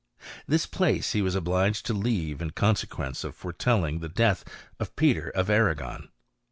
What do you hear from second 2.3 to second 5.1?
in consequence of foretelling the death of